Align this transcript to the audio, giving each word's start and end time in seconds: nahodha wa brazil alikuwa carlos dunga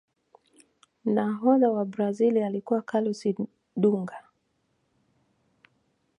nahodha 1.05 1.69
wa 1.71 1.85
brazil 1.85 2.37
alikuwa 2.43 2.81
carlos 2.81 3.27
dunga 3.77 4.23